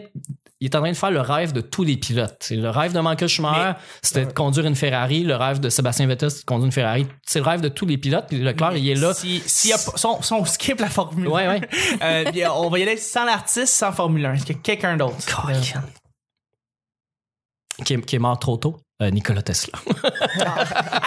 [0.62, 2.36] il est en train de faire le rêve de tous les pilotes.
[2.42, 5.24] C'est le rêve de Michael Schumacher, c'était de conduire une Ferrari.
[5.24, 7.08] Le rêve de Sébastien Vettel, c'est de conduire une Ferrari.
[7.26, 8.26] C'est le rêve de tous les pilotes.
[8.28, 9.14] Puis Leclerc, il est là.
[9.14, 11.62] Si, si, y a pas- si on, si on skip la Formule Ouais, ouais.
[12.02, 14.34] 1, euh, bien, on va y aller sans l'artiste, sans Formule 1.
[14.34, 15.16] Est-ce qu'il y a quelqu'un d'autre?
[15.50, 15.54] Euh,
[17.86, 18.78] Qui est, qui est mort trop tôt?
[19.02, 19.80] Euh, Nicolas Tesla.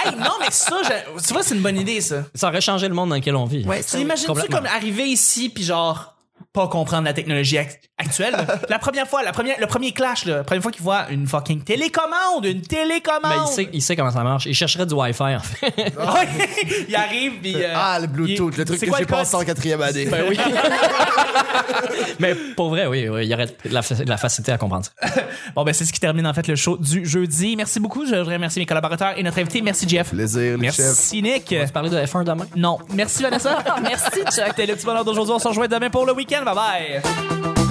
[0.06, 2.24] hey, non, mais ça, je- tu vois, c'est une bonne idée, ça.
[2.34, 3.66] ça aurait changé le monde dans lequel on vit.
[3.66, 6.11] Ouais, Tu imagines-tu comme arriver ici, puis genre,
[6.52, 8.34] pas comprendre la technologie ac- actuelle?
[8.68, 11.26] la première fois, la première, le premier clash, là, la première fois qu'il voit une
[11.26, 13.22] fucking télécommande, une télécommande!
[13.30, 14.46] Mais il sait, il sait comment ça marche.
[14.46, 15.74] Il chercherait du Wi-Fi, en fait.
[16.88, 17.54] Il arrive, puis.
[17.56, 20.06] euh, Ah, le Bluetooth, il- le truc c'est que quoi j'ai passé en quatrième année.
[20.06, 20.36] Ben oui.
[22.18, 24.58] Mais pour vrai, oui, oui, il y aurait de la, fa- de la facilité à
[24.58, 24.92] comprendre ça.
[25.54, 27.56] Bon, ben, c'est ce qui termine, en fait, le show du jeudi.
[27.56, 28.04] Merci beaucoup.
[28.06, 29.62] Je voudrais remercier mes collaborateurs et notre invité.
[29.62, 30.10] Merci, Jeff.
[30.10, 30.56] Plaisir.
[30.58, 31.48] Merci, Nick.
[31.56, 32.46] On va se parler de F1 demain?
[32.56, 32.78] Non.
[32.94, 33.58] Merci, Vanessa.
[33.82, 34.44] Merci, Chuck.
[34.48, 35.34] C'était le petit bonheur d'aujourd'hui.
[35.34, 36.41] On se rejoint demain pour le week-end.
[36.44, 37.61] Bye bye.